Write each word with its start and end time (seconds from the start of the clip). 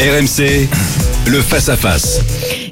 RMC, 0.00 0.68
le 1.26 1.40
face-à-face. 1.42 2.20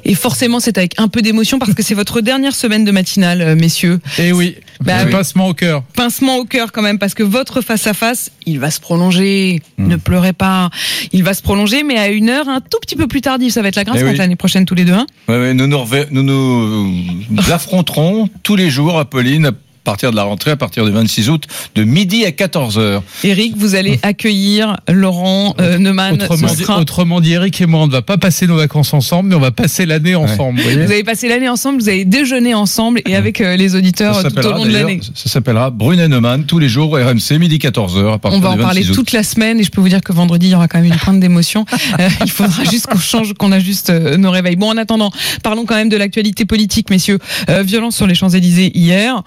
Et 0.05 0.15
forcément, 0.15 0.61
c'est 0.61 0.77
avec 0.77 0.93
un 0.97 1.09
peu 1.09 1.21
d'émotion 1.21 1.59
parce 1.59 1.73
que 1.73 1.83
c'est 1.83 1.93
votre 1.93 2.21
dernière 2.21 2.55
semaine 2.55 2.85
de 2.85 2.91
matinale, 2.91 3.41
euh, 3.41 3.55
messieurs. 3.55 3.99
Eh 4.17 4.31
oui, 4.31 4.55
Bah 4.79 4.93
oui. 5.05 5.11
pincement 5.11 5.49
au 5.49 5.53
cœur. 5.53 5.83
Pincement 5.93 6.37
au 6.37 6.45
cœur 6.45 6.71
quand 6.71 6.81
même 6.81 6.97
parce 6.99 7.13
que 7.13 7.23
votre 7.23 7.59
face-à-face, 7.59 8.31
il 8.45 8.59
va 8.59 8.71
se 8.71 8.79
prolonger. 8.79 9.61
Hmm. 9.77 9.87
Ne 9.87 9.95
pleurez 9.97 10.31
pas. 10.31 10.69
Il 11.11 11.23
va 11.25 11.33
se 11.33 11.41
prolonger, 11.41 11.83
mais 11.83 11.97
à 11.97 12.07
une 12.07 12.29
heure 12.29 12.47
un 12.47 12.61
tout 12.61 12.77
petit 12.81 12.95
peu 12.95 13.07
plus 13.07 13.19
tardive. 13.19 13.51
Ça 13.51 13.61
va 13.61 13.67
être 13.67 13.75
la 13.75 13.83
grâce 13.83 13.97
Eh 13.99 14.05
oui. 14.05 14.15
l'année 14.15 14.37
prochaine 14.37 14.65
tous 14.65 14.75
les 14.75 14.85
deux. 14.85 14.93
hein. 14.93 15.05
Ouais, 15.27 15.37
ouais, 15.37 15.53
nous, 15.53 15.67
nous, 15.67 15.77
rever- 15.79 16.07
nous 16.11 16.23
nous 16.23 16.87
nous 17.29 17.51
affronterons 17.51 18.29
tous 18.43 18.55
les 18.55 18.69
jours, 18.69 18.97
Apolline, 18.97 19.51
partir 19.87 20.11
de 20.11 20.17
la 20.17 20.23
rentrée, 20.23 20.51
à 20.51 20.57
partir 20.57 20.83
du 20.83 20.91
26 20.91 21.29
août, 21.29 21.45
de 21.75 21.85
midi 21.85 22.25
à 22.25 22.31
14h. 22.31 22.99
Eric, 23.23 23.55
vous 23.55 23.73
allez 23.73 24.01
accueillir 24.03 24.75
Laurent 24.89 25.55
euh, 25.61 25.77
Neumann. 25.77 26.15
Autrement 26.15 26.49
Ce 26.49 26.55
dit, 26.57 26.63
sera- 26.63 26.77
autrement 26.77 27.21
dit, 27.21 27.31
Eric 27.31 27.61
et 27.61 27.65
moi, 27.67 27.79
on 27.83 27.87
ne 27.87 27.91
va 27.93 28.01
pas 28.01 28.17
passer 28.17 28.47
nos 28.47 28.57
vacances 28.57 28.93
ensemble, 28.93 29.29
mais 29.29 29.35
on 29.35 29.39
va 29.39 29.51
passer 29.51 29.85
l'année 29.85 30.13
ensemble. 30.13 30.59
vous 30.59 30.69
Vous 30.69 30.91
avez 30.91 31.05
passé 31.05 31.29
l'année 31.29 31.47
ensemble, 31.47 31.79
vous 31.81 31.87
avez 31.87 32.03
déjeuné 32.03 32.53
ensemble 32.53 33.01
et 33.05 33.15
avec 33.15 33.39
euh, 33.39 33.55
les 33.55 33.75
auditeurs 33.75 34.21
tout 34.27 34.45
au 34.45 34.51
long 34.51 34.65
de 34.65 34.71
l'année. 34.71 34.99
ça 35.15 35.29
s'appellera 35.29 35.69
Brunet 35.69 36.09
Neumann, 36.09 36.43
tous 36.43 36.59
les 36.59 36.67
jours, 36.67 36.97
RMC, 36.97 37.39
midi 37.39 37.57
14h, 37.57 38.13
à 38.15 38.17
partir 38.17 38.37
On 38.37 38.41
va 38.41 38.49
en 38.51 38.57
parler 38.57 38.81
26 38.81 38.91
août. 38.91 38.95
toute 38.95 39.11
la 39.13 39.23
semaine 39.23 39.61
et 39.61 39.63
je 39.63 39.71
peux 39.71 39.79
vous 39.79 39.87
dire 39.89 40.01
que 40.01 40.11
vendredi 40.11 40.47
il 40.47 40.51
y 40.51 40.55
aura 40.55 40.67
quand 40.67 40.79
même 40.81 40.91
une 40.91 40.99
pointe 40.99 41.19
d'émotion. 41.21 41.65
Euh, 41.99 42.09
il 42.25 42.29
faudra 42.31 42.63
juste 42.65 42.87
qu'on 42.87 42.99
change, 42.99 43.33
qu'on 43.33 43.51
ajuste 43.51 43.89
euh, 43.89 44.17
nos 44.17 44.29
réveils. 44.29 44.55
Bon, 44.57 44.69
en 44.69 44.77
attendant, 44.77 45.09
parlons 45.41 45.65
quand 45.65 45.75
même 45.75 45.87
de 45.89 45.95
l'actualité 45.97 46.43
politique, 46.45 46.89
messieurs. 46.89 47.17
Euh, 47.49 47.63
violence 47.63 47.95
sur 47.95 48.05
les 48.07 48.13
Champs 48.15 48.29
Élysées 48.29 48.71
hier. 48.77 49.23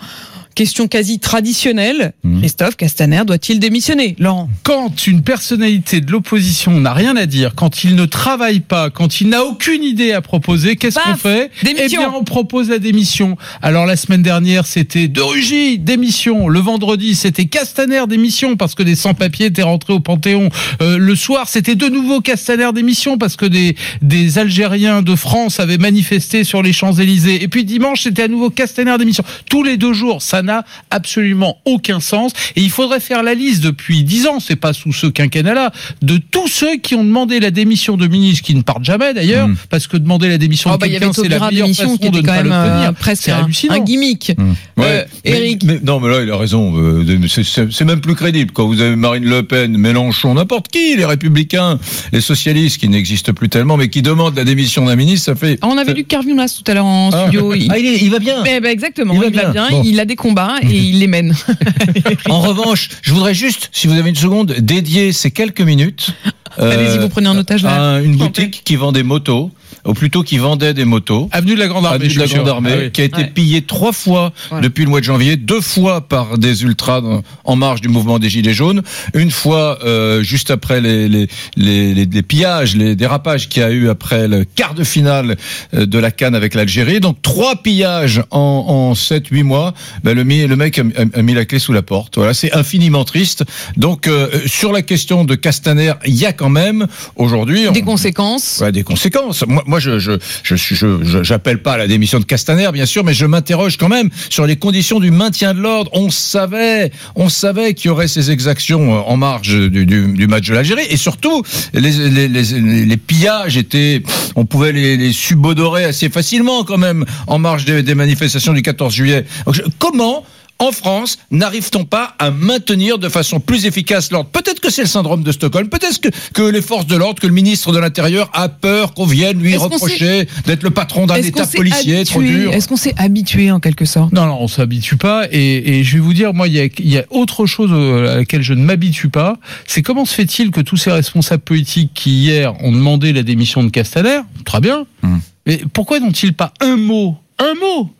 Question 0.54 0.88
quasi 0.88 1.18
traditionnelle. 1.18 2.12
Mhm. 2.22 2.40
Christophe 2.40 2.76
Castaner 2.76 3.22
doit-il 3.26 3.60
démissionner 3.60 4.16
Laurent? 4.18 4.48
Quand 4.62 5.06
une 5.06 5.22
personnalité 5.22 6.00
de 6.00 6.10
l'opposition 6.10 6.78
n'a 6.80 6.92
rien 6.92 7.16
à 7.16 7.26
dire, 7.26 7.54
quand 7.54 7.84
il 7.84 7.94
ne 7.94 8.04
travaille 8.04 8.60
pas, 8.60 8.90
quand 8.90 9.20
il 9.20 9.28
n'a 9.28 9.44
aucune 9.44 9.82
idée 9.82 10.12
à 10.12 10.20
proposer, 10.20 10.76
qu'est-ce 10.76 10.98
qu'on 10.98 11.16
fait? 11.16 11.50
Démission. 11.62 11.84
Eh 11.86 11.88
bien, 11.88 12.12
on 12.14 12.24
propose 12.24 12.68
la 12.68 12.78
démission. 12.78 13.36
Alors 13.62 13.86
la 13.86 13.96
semaine 13.96 14.22
dernière, 14.22 14.66
c'était 14.66 15.08
De 15.08 15.20
Rugy, 15.20 15.78
démission. 15.78 16.48
Le 16.48 16.60
vendredi, 16.60 17.14
c'était 17.14 17.46
Castaner, 17.46 18.02
démission, 18.08 18.56
parce 18.56 18.74
que 18.74 18.82
des 18.82 18.96
sans-papiers 18.96 19.46
étaient 19.46 19.62
rentrés 19.62 19.92
au 19.92 20.00
Panthéon. 20.00 20.50
Euh, 20.82 20.98
le 20.98 21.14
soir, 21.14 21.48
c'était 21.48 21.74
de 21.74 21.86
nouveau 21.86 22.20
Castaner, 22.20 22.70
démission, 22.74 23.18
parce 23.18 23.36
que 23.36 23.46
des, 23.46 23.76
des 24.02 24.38
Algériens 24.38 25.02
de 25.02 25.14
France 25.14 25.60
avaient 25.60 25.78
manifesté 25.78 26.44
sur 26.44 26.62
les 26.62 26.72
Champs-Élysées. 26.72 27.42
Et 27.42 27.48
puis 27.48 27.64
dimanche, 27.64 28.02
c'était 28.02 28.24
à 28.24 28.28
nouveau 28.28 28.50
Castaner, 28.50 28.96
démission. 28.98 29.24
Tous 29.48 29.62
les 29.62 29.76
deux 29.76 29.92
jours, 29.92 30.22
ça 30.22 30.39
n'a 30.42 30.64
absolument 30.90 31.58
aucun 31.64 32.00
sens. 32.00 32.32
Et 32.56 32.60
il 32.62 32.70
faudrait 32.70 33.00
faire 33.00 33.22
la 33.22 33.34
liste 33.34 33.62
depuis 33.62 34.02
dix 34.04 34.26
ans, 34.26 34.40
c'est 34.40 34.56
pas 34.56 34.72
sous 34.72 34.92
ce 34.92 35.06
quinquennat-là, 35.06 35.72
de 36.02 36.16
tous 36.18 36.48
ceux 36.48 36.76
qui 36.78 36.94
ont 36.94 37.04
demandé 37.04 37.40
la 37.40 37.50
démission 37.50 37.96
de 37.96 38.06
ministres 38.06 38.44
qui 38.44 38.54
ne 38.54 38.62
partent 38.62 38.84
jamais 38.84 39.14
d'ailleurs, 39.14 39.48
Mm. 39.48 39.56
parce 39.70 39.86
que 39.86 39.96
demander 39.96 40.28
la 40.28 40.38
démission 40.38 40.70
Oh, 40.70 40.74
de 40.76 40.80
bah, 40.80 40.86
Il 40.86 40.92
y 40.92 40.96
avait 40.96 41.06
quelqu'un, 41.06 41.22
c'est 41.22 41.28
la 41.28 41.38
meilleure 41.38 41.66
démission 41.66 41.84
façon 41.86 41.96
qui 41.98 42.10
de 42.10 42.16
ne 42.16 42.22
quand 42.22 42.26
pas 42.32 42.42
même 42.42 42.52
euh, 42.52 42.66
l'obtenir. 42.66 42.94
presque 42.94 43.22
C'est 43.24 43.32
un, 43.32 43.44
hallucinant. 43.44 43.74
un 43.74 43.80
gimmick. 43.80 44.32
Mmh. 44.36 44.42
Euh, 44.80 45.04
mais- 45.24 45.30
Eric. 45.30 45.62
mais- 45.64 45.80
non, 45.82 46.00
mais 46.00 46.08
là, 46.08 46.22
il 46.22 46.30
a 46.30 46.36
raison. 46.36 46.72
euh, 46.76 47.04
c'est- 47.28 47.44
C'est 47.44 47.72
c'est 47.72 47.84
même 47.84 48.00
plus 48.00 48.14
crédible. 48.14 48.52
Quand 48.52 48.66
vous 48.66 48.80
avez 48.80 48.96
Marine 48.96 49.24
Le 49.24 49.42
Pen, 49.42 49.76
Mélenchon, 49.76 50.34
n'importe 50.34 50.68
qui, 50.68 50.96
les 50.96 51.04
Républicains, 51.04 51.78
les 52.12 52.20
socialistes 52.20 52.78
qui 52.80 52.88
n'existent 52.88 53.32
plus 53.32 53.48
tellement, 53.48 53.76
mais 53.76 53.88
qui 53.88 54.02
demandent 54.02 54.36
la 54.36 54.44
démission 54.44 54.84
d'un 54.84 54.96
ministre, 54.96 55.26
ça 55.26 55.34
fait. 55.34 55.58
Ah, 55.62 55.66
On 55.68 55.78
avait 55.78 55.94
lu 55.94 56.04
Carviunas 56.04 56.54
tout 56.62 56.70
à 56.70 56.74
l'heure 56.74 56.84
en 56.86 57.10
Ah. 57.12 57.22
studio. 57.22 57.54
Il... 57.54 57.70
Ah, 57.70 57.78
il, 57.78 57.86
est- 57.86 57.98
il 58.02 58.10
va 58.10 58.18
bien. 58.18 58.42
Eh 58.46 58.60
ben, 58.60 58.70
exactement, 58.70 59.14
Il 59.14 59.16
il 59.16 59.20
va 59.20 59.42
va 59.46 59.50
bien. 59.52 59.68
bien, 59.68 59.70
Bon. 59.78 59.82
il 59.84 59.98
a 60.00 60.04
des 60.04 60.16
et 60.62 60.76
il 60.76 60.98
les 61.00 61.06
mène. 61.06 61.34
En 62.28 62.40
revanche, 62.40 62.88
je 63.02 63.12
voudrais 63.12 63.34
juste, 63.34 63.68
si 63.72 63.86
vous 63.86 63.94
avez 63.98 64.08
une 64.10 64.16
seconde, 64.16 64.52
dédier 64.58 65.12
ces 65.12 65.30
quelques 65.30 65.60
minutes. 65.60 66.10
Euh, 66.58 66.72
Allez-y, 66.72 66.98
vous 66.98 67.08
prenez 67.08 67.28
en 67.28 67.36
otage 67.36 67.62
là. 67.62 68.00
une 68.00 68.16
boutique 68.16 68.62
qui 68.64 68.76
vend 68.76 68.92
des 68.92 69.02
motos, 69.02 69.50
ou 69.86 69.94
plutôt 69.94 70.22
qui 70.22 70.36
vendait 70.38 70.74
des 70.74 70.84
motos. 70.84 71.28
Avenue 71.32 71.54
de 71.54 71.60
la 71.60 71.68
Grande 71.68 71.86
Armée, 71.86 71.96
Avenue 72.06 72.14
de 72.14 72.18
la. 72.18 72.26
Grande 72.26 72.48
Armée, 72.48 72.70
Ah 72.74 72.78
oui. 72.84 72.90
qui 72.90 73.00
a 73.00 73.04
été 73.04 73.18
Ouais. 73.18 73.26
pillée 73.32 73.62
trois 73.62 73.92
fois 73.92 74.32
Voilà. 74.50 74.62
depuis 74.64 74.84
le 74.84 74.90
mois 74.90 75.00
de 75.00 75.04
janvier, 75.04 75.36
deux 75.36 75.60
fois 75.60 76.00
par 76.08 76.38
des 76.38 76.62
ultras 76.64 77.00
dans- 77.00 77.22
en 77.44 77.56
marge 77.56 77.80
du 77.80 77.88
mouvement 77.88 78.18
des 78.18 78.28
Gilets 78.28 78.52
jaunes, 78.54 78.82
une 79.14 79.30
fois 79.30 79.78
euh, 79.84 80.22
juste 80.22 80.50
après 80.50 80.80
les, 80.80 81.08
les, 81.08 81.28
les, 81.56 81.94
les- 81.94 82.06
les 82.06 82.22
pillages, 82.22 82.76
les 82.76 82.96
dérapages 82.96 83.48
qu'il 83.48 83.62
y 83.62 83.64
a 83.64 83.70
eu 83.70 83.88
après 83.88 84.28
le 84.28 84.44
quart 84.44 84.74
de 84.74 84.84
finale 84.84 85.36
euh, 85.74 85.86
de 85.86 85.98
la 85.98 86.10
Cannes 86.10 86.34
avec 86.34 86.54
l'Algérie. 86.54 87.00
Donc 87.00 87.22
trois 87.22 87.56
pillages 87.56 88.22
en, 88.30 88.38
en 88.40 88.92
7-8 88.94 89.42
mois. 89.44 89.72
Ben, 90.04 90.14
le, 90.14 90.22
le 90.24 90.56
mec 90.56 90.78
a, 90.78 90.82
a- 90.82 91.18
a 91.18 91.22
mis 91.22 91.34
la 91.34 91.44
clé 91.44 91.58
sous 91.58 91.72
la 91.72 91.82
porte. 91.82 92.16
Voilà, 92.16 92.34
c'est 92.34 92.52
infiniment 92.54 93.04
triste. 93.04 93.44
Donc 93.76 94.06
euh, 94.08 94.28
sur 94.46 94.72
la 94.72 94.82
question 94.82 95.24
de 95.24 95.34
Castaner, 95.34 95.92
il 96.06 96.14
y 96.16 96.26
a 96.26 96.32
quand 96.40 96.48
même 96.48 96.86
aujourd'hui... 97.16 97.70
Des 97.70 97.82
on- 97.82 97.84
conséquences. 97.84 98.60
Ouais, 98.62 98.72
des 98.72 98.82
conséquences. 98.82 99.44
Moi, 99.46 99.62
moi 99.66 99.78
je, 99.78 99.98
je, 99.98 100.12
suis- 100.42 100.74
je, 100.74 101.02
je- 101.04 101.22
j'appelle 101.22 101.60
pas 101.60 101.74
à 101.74 101.76
la 101.76 101.86
démission 101.86 102.18
de 102.18 102.24
Castaner, 102.24 102.70
bien 102.72 102.86
sûr, 102.86 103.04
mais 103.04 103.12
je 103.12 103.26
m'interroge 103.26 103.76
quand 103.76 103.90
même 103.90 104.08
sur 104.30 104.46
les 104.46 104.56
conditions 104.56 105.00
du 105.00 105.10
maintien 105.10 105.52
de 105.52 105.60
l'ordre. 105.60 105.90
On 105.92 106.08
savait, 106.08 106.92
on 107.14 107.28
savait 107.28 107.74
qu'il 107.74 107.88
y 107.88 107.90
aurait 107.90 108.08
ces 108.08 108.30
exactions 108.30 108.94
euh, 108.96 109.00
en 109.04 109.18
marge 109.18 109.48
du, 109.68 109.84
du, 109.84 110.12
du 110.14 110.26
match 110.26 110.48
de 110.48 110.54
l'Algérie, 110.54 110.86
et 110.88 110.96
surtout, 110.96 111.42
les, 111.74 111.80
les, 111.92 112.26
les, 112.28 112.42
les 112.86 112.96
pillages 112.96 113.58
étaient, 113.58 114.02
on 114.34 114.46
pouvait 114.46 114.72
les, 114.72 114.96
les 114.96 115.12
subodorer 115.12 115.84
assez 115.84 116.08
facilement 116.08 116.64
quand 116.64 116.78
même 116.78 117.04
en 117.26 117.38
marge 117.38 117.66
des, 117.66 117.82
des 117.82 117.94
manifestations 117.94 118.54
du 118.54 118.62
14 118.62 118.94
juillet. 118.94 119.26
Donc, 119.44 119.56
je- 119.56 119.62
comment 119.78 120.24
en 120.60 120.70
France, 120.72 121.18
n'arrive-t-on 121.32 121.84
pas 121.84 122.14
à 122.18 122.30
maintenir 122.30 122.98
de 122.98 123.08
façon 123.08 123.40
plus 123.40 123.66
efficace 123.66 124.12
l'ordre? 124.12 124.30
Peut-être 124.30 124.60
que 124.60 124.70
c'est 124.70 124.82
le 124.82 124.88
syndrome 124.88 125.22
de 125.24 125.32
Stockholm, 125.32 125.68
peut-être 125.68 126.00
que, 126.00 126.08
que 126.34 126.42
les 126.42 126.62
forces 126.62 126.86
de 126.86 126.94
l'ordre, 126.96 127.20
que 127.20 127.26
le 127.26 127.32
ministre 127.32 127.72
de 127.72 127.78
l'Intérieur 127.78 128.30
a 128.34 128.48
peur 128.48 128.94
qu'on 128.94 129.06
vienne 129.06 129.40
lui 129.40 129.56
reprocher 129.56 130.28
d'être 130.46 130.62
le 130.62 130.70
patron 130.70 131.06
d'un 131.06 131.16
État 131.16 131.46
policier 131.46 132.04
trop 132.04 132.22
dur? 132.22 132.52
Est-ce 132.52 132.68
qu'on 132.68 132.76
s'est 132.76 132.94
habitué 132.98 133.50
en 133.50 133.58
quelque 133.58 133.84
sorte? 133.86 134.12
Non, 134.12 134.26
non, 134.26 134.36
on 134.40 134.48
s'habitue 134.48 134.96
pas. 134.96 135.26
Et, 135.32 135.78
et 135.78 135.84
je 135.84 135.94
vais 135.94 136.00
vous 136.00 136.14
dire, 136.14 136.34
moi, 136.34 136.46
il 136.46 136.54
y 136.54 136.60
a, 136.60 136.64
il 136.64 136.88
y 136.88 136.98
a 136.98 137.04
autre 137.10 137.46
chose 137.46 137.72
à 137.72 138.16
laquelle 138.16 138.42
je 138.42 138.52
ne 138.54 138.62
m'habitue 138.62 139.08
pas. 139.08 139.38
C'est 139.66 139.82
comment 139.82 140.04
se 140.04 140.14
fait-il 140.14 140.50
que 140.50 140.60
tous 140.60 140.76
ces 140.76 140.92
responsables 140.92 141.42
politiques 141.42 141.92
qui 141.94 142.10
hier 142.20 142.52
ont 142.62 142.72
demandé 142.72 143.12
la 143.12 143.22
démission 143.22 143.64
de 143.64 143.70
Castaner, 143.70 144.20
très 144.44 144.60
bien, 144.60 144.84
Hum. 145.02 145.20
mais 145.46 145.62
pourquoi 145.72 145.98
n'ont-ils 146.00 146.34
pas 146.34 146.52
un 146.60 146.76
mot, 146.76 147.16
un 147.38 147.54
mot 147.54 147.90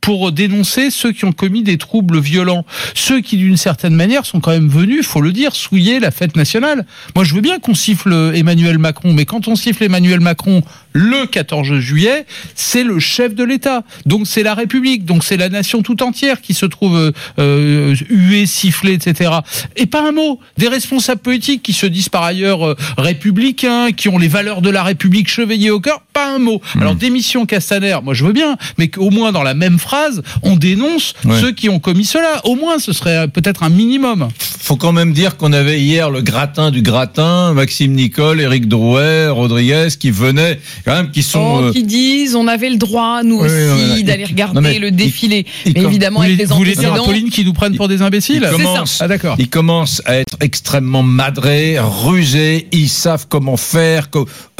pour 0.00 0.32
dénoncer 0.32 0.90
ceux 0.90 1.12
qui 1.12 1.24
ont 1.24 1.32
commis 1.32 1.62
des 1.62 1.78
troubles 1.78 2.20
violents, 2.20 2.64
ceux 2.94 3.20
qui 3.20 3.36
d'une 3.36 3.56
certaine 3.56 3.94
manière 3.94 4.24
sont 4.26 4.40
quand 4.40 4.50
même 4.50 4.68
venus, 4.68 5.06
faut 5.06 5.20
le 5.20 5.32
dire, 5.32 5.54
souiller 5.54 6.00
la 6.00 6.10
fête 6.10 6.36
nationale. 6.36 6.86
Moi, 7.14 7.24
je 7.24 7.34
veux 7.34 7.40
bien 7.40 7.58
qu'on 7.58 7.74
siffle 7.74 8.32
Emmanuel 8.34 8.78
Macron, 8.78 9.12
mais 9.12 9.24
quand 9.24 9.48
on 9.48 9.56
siffle 9.56 9.84
Emmanuel 9.84 10.20
Macron 10.20 10.62
le 10.92 11.26
14 11.26 11.78
juillet, 11.78 12.26
c'est 12.54 12.82
le 12.84 12.98
chef 12.98 13.34
de 13.34 13.44
l'État. 13.44 13.82
Donc 14.06 14.26
c'est 14.26 14.42
la 14.42 14.54
République, 14.54 15.04
donc 15.04 15.24
c'est 15.24 15.36
la 15.36 15.48
nation 15.48 15.82
tout 15.82 16.02
entière 16.02 16.40
qui 16.40 16.54
se 16.54 16.66
trouve 16.66 16.96
euh, 16.96 17.12
euh, 17.38 17.94
huée, 18.08 18.46
sifflée, 18.46 18.94
etc. 18.94 19.30
Et 19.76 19.86
pas 19.86 20.08
un 20.08 20.12
mot. 20.12 20.40
Des 20.58 20.68
responsables 20.68 21.20
politiques 21.20 21.62
qui 21.62 21.72
se 21.72 21.86
disent 21.86 22.08
par 22.08 22.24
ailleurs 22.24 22.66
euh, 22.66 22.76
républicains, 22.98 23.92
qui 23.92 24.08
ont 24.08 24.18
les 24.18 24.28
valeurs 24.28 24.62
de 24.62 24.70
la 24.70 24.82
République 24.82 25.28
chevillées 25.28 25.70
au 25.70 25.80
cœur, 25.80 26.02
pas 26.12 26.34
un 26.34 26.38
mot. 26.38 26.60
Alors 26.80 26.94
démission 26.94 27.46
Castaner, 27.46 27.98
moi 28.02 28.14
je 28.14 28.24
veux 28.24 28.32
bien, 28.32 28.56
mais 28.78 28.88
qu'au 28.88 29.10
moins 29.10 29.32
dans 29.32 29.42
la 29.42 29.54
même 29.54 29.78
phrase, 29.78 30.22
on 30.42 30.56
dénonce 30.56 31.14
Ouais. 31.24 31.40
ceux 31.40 31.52
qui 31.52 31.68
ont 31.68 31.78
commis 31.78 32.04
cela. 32.04 32.40
Au 32.44 32.56
moins, 32.56 32.78
ce 32.78 32.92
serait 32.92 33.28
peut-être 33.28 33.62
un 33.62 33.68
minimum. 33.68 34.28
Faut 34.38 34.76
quand 34.76 34.92
même 34.92 35.12
dire 35.12 35.36
qu'on 35.36 35.52
avait 35.52 35.80
hier 35.80 36.10
le 36.10 36.22
gratin 36.22 36.70
du 36.70 36.82
gratin, 36.82 37.52
Maxime 37.52 37.92
Nicole, 37.92 38.40
Éric 38.40 38.68
Drouet, 38.68 39.28
Rodriguez, 39.28 39.88
qui 39.98 40.10
venaient, 40.10 40.58
quand 40.84 40.94
même, 40.94 41.10
qui 41.10 41.22
sont... 41.22 41.40
Oh, 41.60 41.62
euh, 41.64 41.72
qui 41.72 41.82
disent 41.84 42.34
on 42.34 42.46
avait 42.48 42.70
le 42.70 42.76
droit 42.76 43.22
nous 43.22 43.40
Oui, 43.40 43.46
aussi 43.48 44.04
d'aller 44.04 44.24
Il- 44.24 44.30
regarder 44.30 44.54
non, 44.54 44.60
mais 44.60 44.78
le 44.78 44.88
il- 44.88 44.96
défilé. 44.96 45.46
il 45.66 45.72
mais 45.74 45.80
com- 45.82 45.90
évidemment 45.90 46.20
Vous 46.20 46.24
avec 46.24 46.34
voulez, 46.34 46.42
les 46.44 46.48
vous 46.48 46.56
voulez 46.56 46.74
dire. 46.76 46.94
Apolline 46.94 47.30
qui 47.30 47.44
nous 47.44 47.52
prennent 47.52 47.76
pour 47.76 47.88
des 47.88 48.02
imbéciles 48.02 48.48
il 48.58 48.66
Ah 49.00 49.08
d'accord. 49.08 49.36
Ils 49.38 49.48
commencent 49.48 50.02
à 50.04 50.16
être 50.16 50.36
extrêmement 50.40 51.02
madrés, 51.02 51.78
rusés. 51.80 52.66
Ils 52.72 52.88
savent 52.88 53.26
comment 53.28 53.56
faire, 53.56 54.08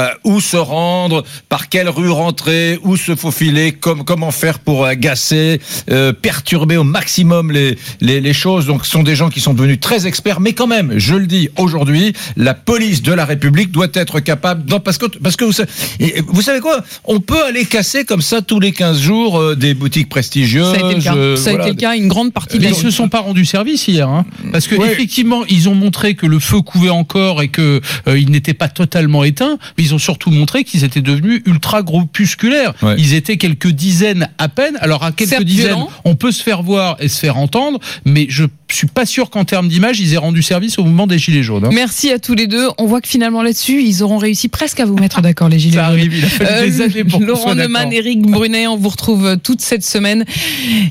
euh, 0.00 0.06
où 0.24 0.40
se 0.40 0.56
rendre, 0.56 1.24
par 1.48 1.68
quelle 1.68 1.88
rue 1.88 2.10
rentrer, 2.10 2.78
où 2.82 2.96
se 2.96 3.14
faufiler, 3.16 3.72
comme, 3.72 4.04
comment 4.04 4.30
faire 4.30 4.58
pour 4.58 4.84
agacer, 4.84 5.60
euh, 5.90 6.12
perturber 6.12 6.76
au 6.76 6.84
maximum 6.84 7.52
les, 7.52 7.76
les, 8.00 8.20
les 8.20 8.32
choses. 8.32 8.66
Donc, 8.66 8.84
ce 8.84 8.90
sont 8.92 9.02
des 9.02 9.14
gens 9.16 9.28
qui 9.30 9.40
sont 9.40 9.54
devenus 9.54 9.80
très 9.80 10.06
experts. 10.06 10.40
Mais 10.40 10.52
quand 10.52 10.66
même, 10.66 10.94
je 10.96 11.14
le 11.14 11.26
dis 11.26 11.48
aujourd'hui, 11.56 12.12
la 12.36 12.54
police 12.54 13.02
de 13.02 13.12
la 13.12 13.24
République 13.24 13.70
doit 13.72 13.88
être 13.94 14.20
capable, 14.20 14.68
non, 14.70 14.80
parce 14.80 14.98
que, 14.98 15.06
parce 15.06 15.36
que 15.36 15.44
vous, 15.44 15.52
savez, 15.52 15.68
et 16.16 16.22
vous 16.26 16.42
savez 16.42 16.60
quoi, 16.60 16.82
on 17.04 17.20
peut 17.20 17.42
aller 17.44 17.64
casser 17.64 18.04
comme 18.04 18.22
ça 18.22 18.42
tous 18.42 18.60
les 18.60 18.72
15 18.72 19.00
jours 19.00 19.38
euh, 19.38 19.54
des 19.56 19.74
boutiques 19.74 20.08
prestigieuses. 20.08 20.74
Ça 20.74 20.86
a 20.86 20.90
été 20.90 20.94
le 20.96 21.02
cas. 21.02 21.14
euh, 21.14 21.36
Ça 21.36 21.50
a 21.50 21.52
voilà. 21.52 21.66
été 21.68 21.74
le 21.76 21.80
cas 21.80 21.96
une 21.96 22.08
grande 22.08 22.32
partie 22.32 22.58
Mais 22.58 22.68
ils 22.68 22.74
se 22.74 22.90
sont 22.90 23.08
pas 23.08 23.20
rendus 23.20 23.44
service 23.44 23.86
hier, 23.88 24.08
hein, 24.08 24.24
parce 24.52 24.66
que 24.66 24.74
Ouais. 24.76 24.90
effectivement 24.92 25.42
ils 25.48 25.68
ont 25.68 25.74
montré 25.74 26.14
que 26.14 26.26
le 26.26 26.38
feu 26.38 26.60
couvait 26.60 26.90
encore 26.90 27.42
et 27.42 27.48
que 27.48 27.80
euh, 28.08 28.18
il 28.18 28.30
n'était 28.30 28.54
pas 28.54 28.68
totalement 28.68 29.24
éteint, 29.24 29.58
mais 29.76 29.84
ils 29.84 29.94
ont 29.94 29.98
surtout 29.98 30.30
montré 30.30 30.64
qu'ils 30.64 30.84
étaient 30.84 31.00
devenus 31.02 31.42
ultra 31.46 31.82
groupusculaires. 31.82 32.72
Ouais. 32.82 32.94
Ils 32.98 33.14
étaient 33.14 33.36
quelques 33.36 33.68
dizaines 33.68 34.28
à 34.38 34.48
peine. 34.48 34.76
Alors 34.80 35.02
à 35.04 35.12
quelques 35.12 35.42
dizaines, 35.44 35.76
on 36.04 36.14
peut 36.16 36.32
se 36.32 36.42
faire 36.42 36.62
voir 36.62 36.96
et 37.00 37.08
se 37.08 37.18
faire 37.18 37.36
entendre, 37.36 37.78
mais 38.04 38.26
je 38.28 38.44
suis 38.72 38.86
pas 38.86 39.04
sûr 39.06 39.30
qu'en 39.30 39.44
termes 39.44 39.68
d'image, 39.68 39.98
ils 40.00 40.14
aient 40.14 40.18
rendu 40.18 40.42
service 40.42 40.78
au 40.78 40.84
mouvement 40.84 41.06
des 41.06 41.18
Gilets 41.18 41.42
jaunes. 41.42 41.64
hein. 41.64 41.70
Merci 41.72 42.10
à 42.10 42.18
tous 42.18 42.34
les 42.34 42.46
deux. 42.46 42.68
On 42.78 42.86
voit 42.86 43.00
que 43.00 43.08
finalement 43.08 43.42
là-dessus, 43.42 43.82
ils 43.82 44.02
auront 44.02 44.18
réussi 44.18 44.48
presque 44.48 44.78
à 44.80 44.84
vous 44.84 44.96
mettre 44.96 45.20
d'accord, 45.20 45.48
les 45.48 45.58
gilets 45.58 45.76
jaunes. 45.76 45.96
Arrive, 46.00 46.16
il 46.18 46.24
a 46.24 46.28
fallu 46.28 46.70
des 46.70 46.80
Euh, 46.80 46.84
années 46.84 47.04
pour 47.04 47.20
qu'on 47.20 47.26
Laurent. 47.26 47.54
Neumann, 47.54 47.92
Éric 47.92 48.22
Brunet, 48.22 48.66
on 48.66 48.76
vous 48.76 48.88
retrouve 48.88 49.26
euh, 49.26 49.36
toute 49.36 49.60
cette 49.60 49.84
semaine 49.84 50.24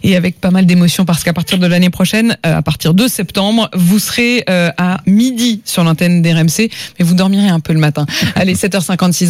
et 0.03 0.15
avec 0.15 0.39
pas 0.39 0.51
mal 0.51 0.65
d'émotions 0.65 1.05
parce 1.05 1.23
qu'à 1.23 1.33
partir 1.33 1.57
de 1.57 1.67
l'année 1.67 1.89
prochaine, 1.89 2.37
euh, 2.45 2.57
à 2.57 2.61
partir 2.61 2.93
de 2.93 3.07
septembre, 3.07 3.69
vous 3.75 3.99
serez 3.99 4.43
à 4.47 5.01
midi 5.05 5.61
sur 5.65 5.83
l'antenne 5.83 6.21
d'RMC, 6.21 6.69
mais 6.97 7.05
vous 7.05 7.13
dormirez 7.13 7.49
un 7.49 7.59
peu 7.59 7.73
le 7.73 7.79
matin. 7.79 8.05
Allez, 8.35 8.55
7h56. 8.55 9.27